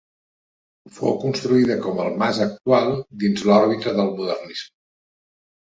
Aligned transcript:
Fou 0.95 1.11
construïda, 1.23 1.77
com 1.83 2.01
el 2.05 2.17
mas 2.23 2.41
actual, 2.47 2.89
dins 3.25 3.45
de 3.45 3.53
l'òrbita 3.53 3.97
del 4.01 4.11
modernisme. 4.19 4.73